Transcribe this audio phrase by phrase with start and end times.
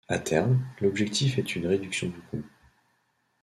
[0.09, 2.43] A terme, l'objectif est une réduction du coût.